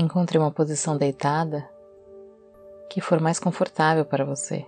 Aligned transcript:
Encontre 0.00 0.38
uma 0.38 0.52
posição 0.52 0.96
deitada 0.96 1.68
que 2.88 3.00
for 3.00 3.18
mais 3.18 3.40
confortável 3.40 4.04
para 4.04 4.24
você. 4.24 4.64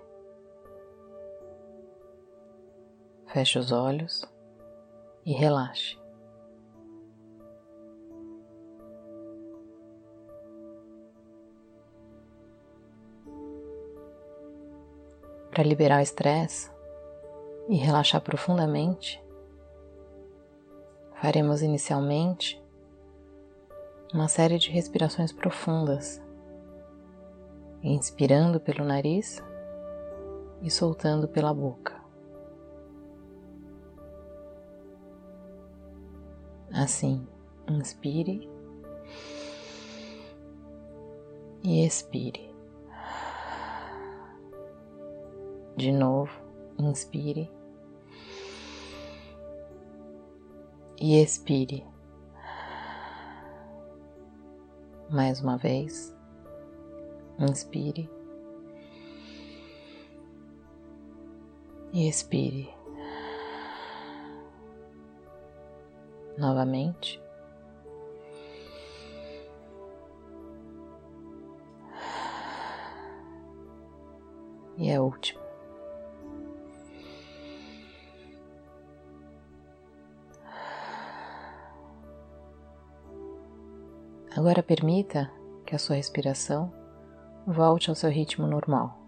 Feche 3.26 3.56
os 3.56 3.70
olhos 3.70 4.24
e 5.24 5.32
relaxe. 5.32 5.96
Para 15.52 15.62
liberar 15.62 16.00
o 16.00 16.02
estresse 16.02 16.68
e 17.68 17.76
relaxar 17.76 18.20
profundamente, 18.20 19.22
faremos 21.22 21.62
inicialmente 21.62 22.59
uma 24.12 24.26
série 24.26 24.58
de 24.58 24.70
respirações 24.70 25.32
profundas, 25.32 26.20
inspirando 27.82 28.58
pelo 28.60 28.84
nariz 28.84 29.42
e 30.60 30.70
soltando 30.70 31.28
pela 31.28 31.54
boca. 31.54 32.00
Assim, 36.72 37.26
inspire 37.68 38.48
e 41.62 41.84
expire. 41.84 42.50
De 45.76 45.92
novo, 45.92 46.32
inspire 46.78 47.50
e 51.00 51.22
expire. 51.22 51.84
Mais 55.10 55.40
uma 55.40 55.56
vez, 55.56 56.16
inspire 57.38 58.08
e 61.92 62.08
expire. 62.08 62.80
novamente. 66.40 67.20
E 74.78 74.92
a 74.94 75.02
última. 75.02 75.39
Agora 84.40 84.62
permita 84.62 85.30
que 85.66 85.76
a 85.76 85.78
sua 85.78 85.96
respiração 85.96 86.72
volte 87.46 87.90
ao 87.90 87.94
seu 87.94 88.08
ritmo 88.08 88.46
normal. 88.46 88.98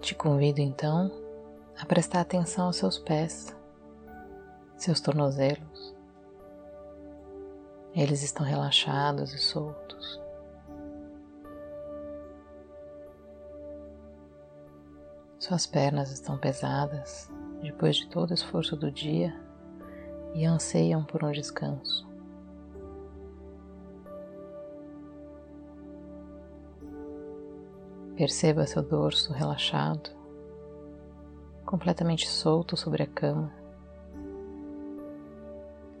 Te 0.00 0.16
convido 0.16 0.60
então 0.60 1.12
a 1.80 1.86
prestar 1.86 2.22
atenção 2.22 2.66
aos 2.66 2.74
seus 2.74 2.98
pés, 2.98 3.56
seus 4.76 5.00
tornozelos. 5.00 5.94
Eles 7.94 8.24
estão 8.24 8.44
relaxados 8.44 9.32
e 9.32 9.38
soltos. 9.38 10.20
Suas 15.38 15.66
pernas 15.66 16.10
estão 16.10 16.36
pesadas 16.36 17.32
depois 17.64 17.96
de 17.96 18.06
todo 18.08 18.30
o 18.30 18.34
esforço 18.34 18.76
do 18.76 18.90
dia 18.90 19.34
e 20.34 20.44
anseiam 20.44 21.02
por 21.02 21.24
um 21.24 21.32
descanso. 21.32 22.06
Perceba 28.16 28.66
seu 28.66 28.82
dorso 28.82 29.32
relaxado, 29.32 30.10
completamente 31.64 32.28
solto 32.28 32.76
sobre 32.76 33.02
a 33.02 33.06
cama, 33.06 33.52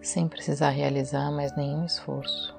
sem 0.00 0.28
precisar 0.28 0.70
realizar 0.70 1.32
mais 1.32 1.56
nenhum 1.56 1.84
esforço. 1.84 2.54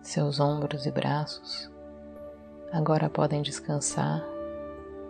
Seus 0.00 0.38
ombros 0.38 0.86
e 0.86 0.92
braços 0.92 1.73
agora 2.72 3.08
podem 3.08 3.42
descansar 3.42 4.24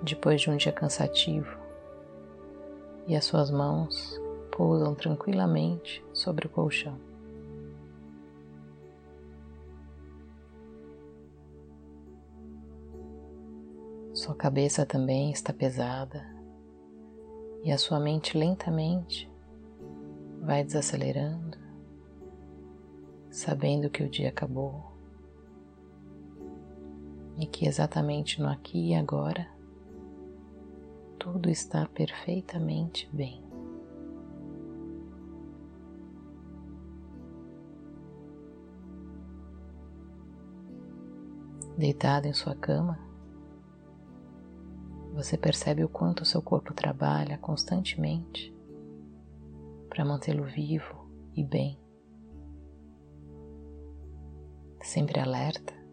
depois 0.02 0.40
de 0.40 0.50
um 0.50 0.56
dia 0.56 0.72
cansativo 0.72 1.56
e 3.06 3.16
as 3.16 3.24
suas 3.24 3.50
mãos 3.50 4.20
pousam 4.50 4.94
tranquilamente 4.94 6.04
sobre 6.12 6.46
o 6.46 6.50
colchão. 6.50 6.98
Sua 14.12 14.34
cabeça 14.34 14.86
também 14.86 15.32
está 15.32 15.52
pesada 15.52 16.24
e 17.62 17.72
a 17.72 17.76
sua 17.76 17.98
mente 17.98 18.38
lentamente 18.38 19.30
vai 20.40 20.62
desacelerando, 20.62 21.58
sabendo 23.30 23.90
que 23.90 24.02
o 24.02 24.08
dia 24.08 24.28
acabou 24.28 24.93
e 27.38 27.46
que 27.46 27.66
exatamente 27.66 28.40
no 28.40 28.48
aqui 28.48 28.90
e 28.90 28.94
agora 28.94 29.48
tudo 31.18 31.48
está 31.48 31.86
perfeitamente 31.86 33.08
bem. 33.12 33.42
Deitado 41.76 42.26
em 42.26 42.32
sua 42.32 42.54
cama, 42.54 42.98
você 45.12 45.36
percebe 45.36 45.82
o 45.82 45.88
quanto 45.88 46.24
seu 46.24 46.40
corpo 46.42 46.72
trabalha 46.72 47.38
constantemente 47.38 48.54
para 49.88 50.04
mantê-lo 50.04 50.44
vivo 50.44 51.08
e 51.34 51.42
bem, 51.42 51.78
sempre 54.82 55.18
alerta 55.18 55.83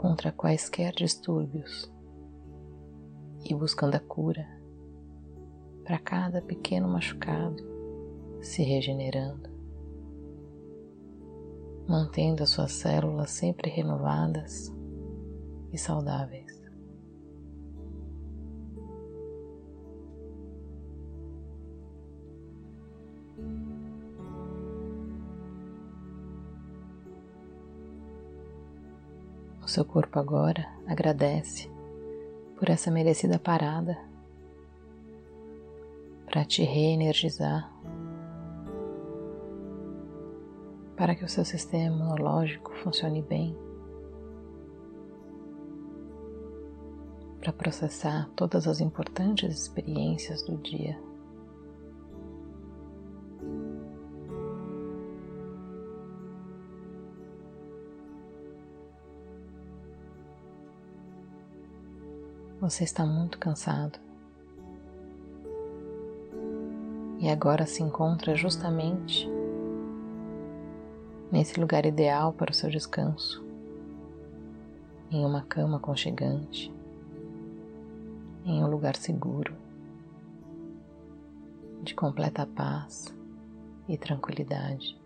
contra 0.00 0.32
quaisquer 0.32 0.94
distúrbios 0.94 1.92
e 3.44 3.54
buscando 3.54 3.96
a 3.96 4.00
cura 4.00 4.48
para 5.84 5.98
cada 5.98 6.40
pequeno 6.40 6.88
machucado 6.88 7.62
se 8.40 8.62
regenerando, 8.62 9.50
mantendo 11.86 12.42
as 12.42 12.48
suas 12.48 12.72
células 12.72 13.30
sempre 13.30 13.70
renovadas 13.70 14.74
e 15.70 15.76
saudáveis. 15.76 16.39
Seu 29.70 29.84
corpo 29.84 30.18
agora 30.18 30.68
agradece 30.84 31.70
por 32.58 32.68
essa 32.68 32.90
merecida 32.90 33.38
parada 33.38 33.96
para 36.26 36.44
te 36.44 36.64
reenergizar, 36.64 37.72
para 40.96 41.14
que 41.14 41.24
o 41.24 41.28
seu 41.28 41.44
sistema 41.44 41.96
imunológico 41.96 42.72
funcione 42.82 43.22
bem, 43.22 43.56
para 47.40 47.52
processar 47.52 48.28
todas 48.34 48.66
as 48.66 48.80
importantes 48.80 49.56
experiências 49.56 50.42
do 50.42 50.56
dia. 50.58 51.09
Você 62.60 62.84
está 62.84 63.06
muito 63.06 63.38
cansado. 63.38 63.98
E 67.18 67.26
agora 67.30 67.64
se 67.64 67.82
encontra 67.82 68.34
justamente 68.36 69.26
nesse 71.32 71.58
lugar 71.58 71.86
ideal 71.86 72.34
para 72.34 72.50
o 72.50 72.54
seu 72.54 72.68
descanso, 72.68 73.42
em 75.10 75.24
uma 75.24 75.40
cama 75.40 75.78
aconchegante, 75.78 76.70
em 78.44 78.62
um 78.62 78.66
lugar 78.66 78.94
seguro, 78.94 79.54
de 81.82 81.94
completa 81.94 82.44
paz 82.44 83.06
e 83.88 83.96
tranquilidade. 83.96 85.00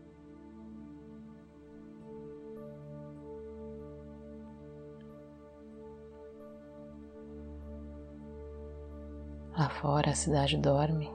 Fora 9.81 10.11
a 10.11 10.15
cidade 10.15 10.57
dorme, 10.57 11.11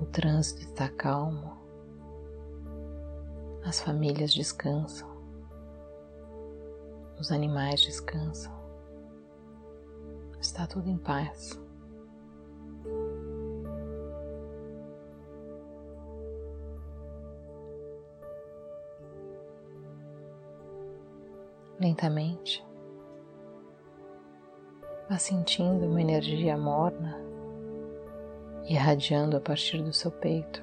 o 0.00 0.06
trânsito 0.06 0.62
está 0.62 0.88
calmo, 0.88 1.56
as 3.64 3.80
famílias 3.80 4.32
descansam, 4.32 5.08
os 7.18 7.30
animais 7.30 7.80
descansam, 7.82 8.52
está 10.40 10.66
tudo 10.66 10.88
em 10.88 10.98
paz. 10.98 11.60
Lentamente, 21.78 22.64
Vá 25.12 25.18
sentindo 25.18 25.84
uma 25.84 26.00
energia 26.00 26.56
morna 26.56 27.20
irradiando 28.64 29.36
a 29.36 29.40
partir 29.42 29.82
do 29.82 29.92
seu 29.92 30.10
peito. 30.10 30.62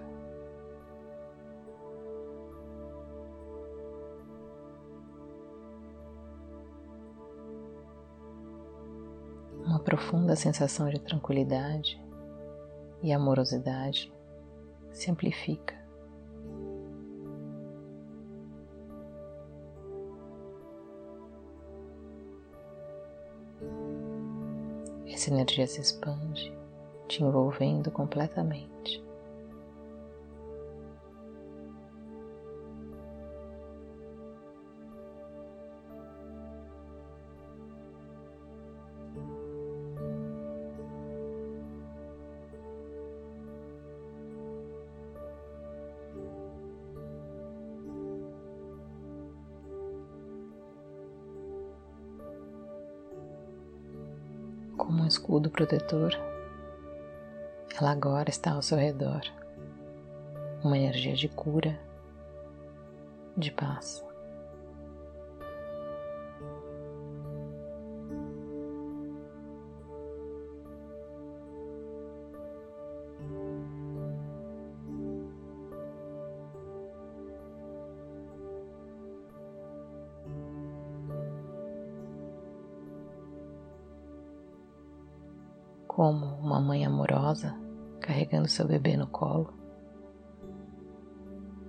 Uma 9.63 9.77
profunda 9.77 10.35
sensação 10.35 10.89
de 10.89 10.99
tranquilidade 10.99 12.03
e 13.03 13.13
amorosidade 13.13 14.11
se 14.91 15.11
amplifica. 15.11 15.78
Essa 25.19 25.31
energia 25.31 25.67
se 25.67 25.81
expande, 25.81 26.49
te 27.09 27.21
envolvendo 27.21 27.91
completamente. 27.91 29.03
Como 54.89 55.03
um 55.03 55.07
escudo 55.07 55.51
protetor, 55.51 56.11
ela 57.79 57.91
agora 57.91 58.27
está 58.27 58.53
ao 58.53 58.61
seu 58.63 58.75
redor. 58.75 59.21
Uma 60.63 60.79
energia 60.79 61.13
de 61.13 61.29
cura, 61.29 61.79
de 63.37 63.51
paz. 63.51 64.03
Como 85.99 86.37
uma 86.37 86.61
mãe 86.61 86.85
amorosa 86.85 87.53
carregando 87.99 88.47
seu 88.47 88.65
bebê 88.65 88.95
no 88.95 89.05
colo. 89.07 89.53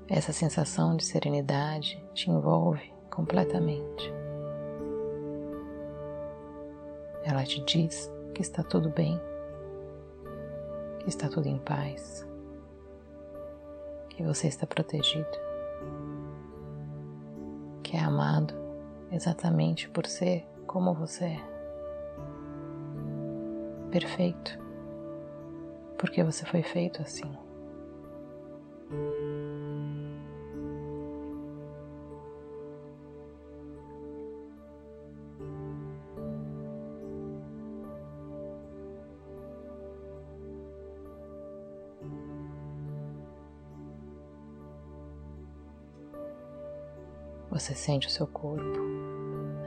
Essa 0.06 0.32
sensação 0.32 0.97
de 0.97 1.05
serenidade 1.05 2.00
te 2.15 2.31
envolve 2.31 2.94
completamente. 3.11 4.15
Ela 7.25 7.43
te 7.43 7.61
diz 7.65 8.09
que 8.32 8.41
está 8.41 8.62
tudo 8.62 8.88
bem, 8.91 9.21
que 11.00 11.09
está 11.09 11.29
tudo 11.29 11.49
em 11.49 11.59
paz, 11.59 12.25
que 14.11 14.23
você 14.23 14.47
está 14.47 14.65
protegido, 14.65 15.26
que 17.83 17.97
é 17.97 18.00
amado 18.00 18.55
exatamente 19.11 19.91
por 19.91 20.06
ser 20.06 20.47
como 20.69 20.94
você 20.94 21.25
é 21.25 21.50
perfeito, 23.90 24.58
porque 25.98 26.22
você 26.22 26.46
foi 26.46 26.62
feito 26.62 27.02
assim. 27.02 27.31
Você 47.50 47.75
sente 47.75 48.06
o 48.06 48.10
seu 48.10 48.26
corpo 48.26 48.81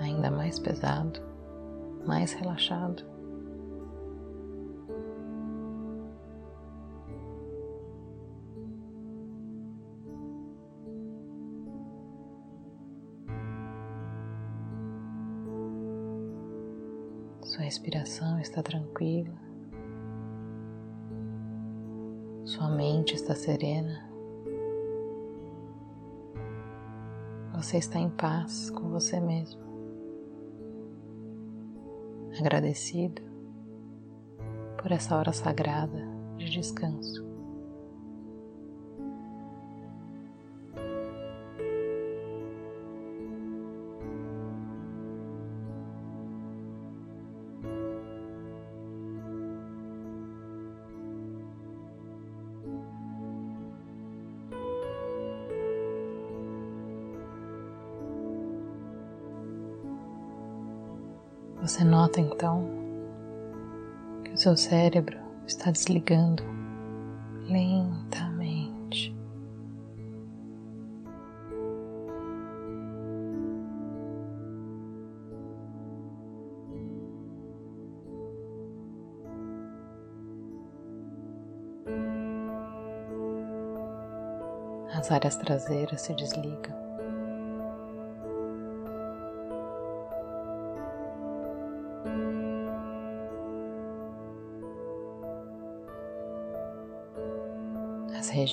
ainda 0.01 0.31
mais 0.31 0.57
pesado, 0.57 1.21
mais 2.07 2.33
relaxado. 2.33 3.12
Sua 17.53 17.65
respiração 17.65 18.39
está 18.39 18.63
tranquila, 18.63 19.39
sua 22.45 22.67
mente 22.67 23.13
está 23.13 23.35
serena, 23.35 24.09
você 27.53 27.77
está 27.77 27.99
em 27.99 28.09
paz 28.09 28.71
com 28.71 28.89
você 28.89 29.19
mesmo, 29.19 29.61
agradecido 32.39 33.21
por 34.81 34.91
essa 34.91 35.15
hora 35.15 35.31
sagrada 35.31 36.07
de 36.37 36.49
descanso. 36.49 37.32
Você 61.63 61.85
nota 61.85 62.19
então 62.19 62.67
que 64.25 64.33
o 64.33 64.37
seu 64.37 64.57
cérebro 64.57 65.17
está 65.47 65.71
desligando 65.71 66.43
lentamente. 67.47 69.15
As 84.93 85.09
áreas 85.09 85.37
traseiras 85.37 86.01
se 86.01 86.13
desligam. 86.13 86.82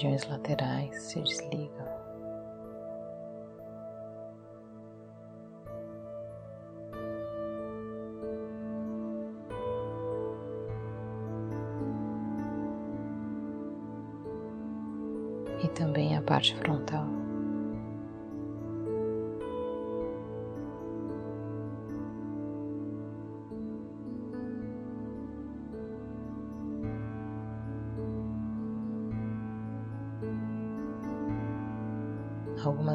Regiões 0.01 0.27
laterais 0.31 0.97
se 1.03 1.21
desligam. 1.21 1.71
E 15.63 15.69
também 15.69 16.17
a 16.17 16.23
parte 16.23 16.57
frontal. 16.57 17.05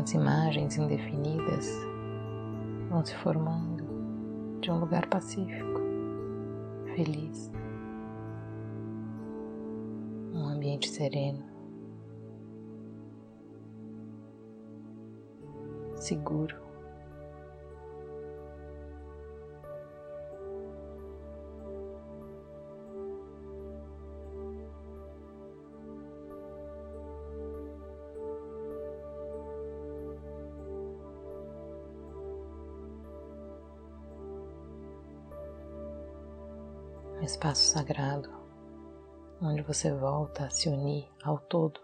Algumas 0.05 0.13
imagens 0.13 0.77
indefinidas 0.77 1.67
vão 2.89 3.03
se 3.03 3.15
formando 3.15 3.83
de 4.61 4.69
um 4.69 4.79
lugar 4.79 5.07
pacífico, 5.07 5.81
feliz, 6.95 7.51
um 10.31 10.47
ambiente 10.47 10.89
sereno, 10.89 11.43
seguro. 15.97 16.55
Espaço 37.35 37.67
sagrado 37.67 38.29
onde 39.41 39.61
você 39.61 39.93
volta 39.93 40.45
a 40.45 40.49
se 40.49 40.69
unir 40.69 41.05
ao 41.21 41.37
todo. 41.37 41.81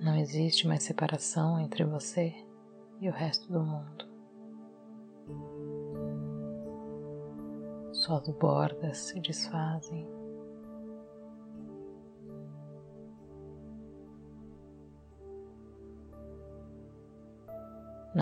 Não 0.00 0.16
existe 0.16 0.68
mais 0.68 0.84
separação 0.84 1.58
entre 1.58 1.84
você 1.84 2.32
e 3.00 3.08
o 3.08 3.12
resto 3.12 3.52
do 3.52 3.60
mundo. 3.60 4.06
Suas 7.92 8.28
bordas 8.28 8.98
se 8.98 9.20
desfazem 9.20 10.21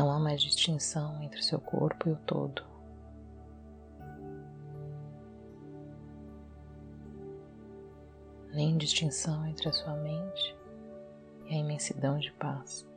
Não 0.00 0.10
há 0.10 0.18
mais 0.18 0.40
distinção 0.40 1.22
entre 1.22 1.42
seu 1.42 1.60
corpo 1.60 2.08
e 2.08 2.12
o 2.12 2.16
todo. 2.16 2.64
Nem 8.50 8.78
distinção 8.78 9.44
entre 9.44 9.68
a 9.68 9.72
sua 9.74 9.94
mente 9.96 10.56
e 11.44 11.54
a 11.54 11.58
imensidão 11.58 12.18
de 12.18 12.32
paz. 12.32 12.89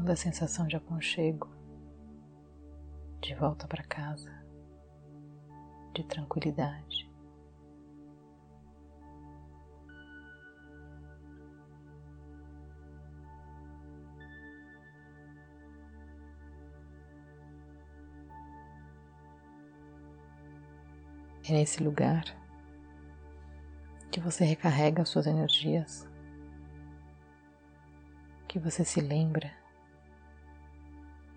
Profunda 0.00 0.16
sensação 0.16 0.66
de 0.66 0.76
aconchego, 0.76 1.48
de 3.20 3.34
volta 3.34 3.68
para 3.68 3.82
casa, 3.84 4.32
de 5.94 6.02
tranquilidade. 6.04 7.10
É 21.46 21.52
nesse 21.52 21.82
lugar 21.82 22.24
que 24.10 24.20
você 24.20 24.44
recarrega 24.44 25.04
suas 25.04 25.26
energias 25.26 26.08
que 28.48 28.58
você 28.58 28.84
se 28.84 29.00
lembra 29.00 29.59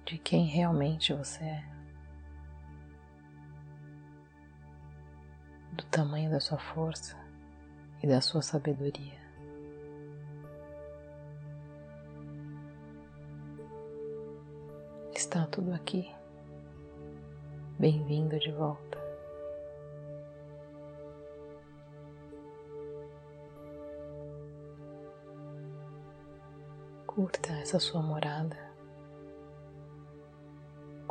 de 0.06 0.18
quem 0.18 0.46
realmente 0.46 1.14
você 1.14 1.44
é, 1.44 1.64
do 5.72 5.84
tamanho 5.86 6.30
da 6.30 6.40
sua 6.40 6.58
força 6.58 7.18
e 8.02 8.08
da 8.08 8.20
sua 8.20 8.42
sabedoria. 8.42 9.24
Está 15.16 15.48
tudo 15.48 15.74
aqui. 15.74 16.14
Bem-vindo 17.80 18.38
de 18.40 18.52
volta. 18.52 19.02
Curta 27.08 27.54
essa 27.54 27.80
sua 27.80 28.02
morada. 28.02 28.73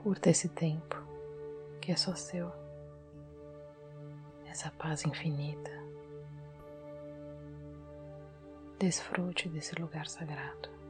Curta 0.02 0.30
esse 0.30 0.49
tempo 0.49 0.97
que 1.80 1.92
é 1.92 1.97
só 1.97 2.14
seu. 2.16 2.50
Essa 4.47 4.68
paz 4.73 5.04
infinita. 5.04 5.71
Desfrute 8.80 9.49
desse 9.49 9.76
lugar 9.80 10.09
sagrado. 10.09 10.81